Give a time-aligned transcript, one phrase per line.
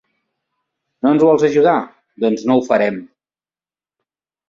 [1.03, 1.77] No ens vols ajudar?;
[2.27, 3.01] doncs no ho farem!